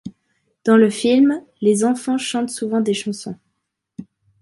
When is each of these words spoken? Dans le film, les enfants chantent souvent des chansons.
Dans 0.65 0.77
le 0.77 0.89
film, 0.89 1.43
les 1.61 1.83
enfants 1.85 2.17
chantent 2.17 2.49
souvent 2.49 2.81
des 2.81 2.95
chansons. 2.95 3.37